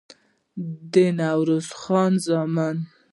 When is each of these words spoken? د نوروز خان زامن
د 0.91 0.95
نوروز 1.19 1.67
خان 1.79 2.13
زامن 2.25 2.77